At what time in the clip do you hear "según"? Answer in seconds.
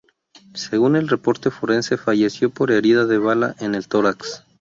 0.55-0.95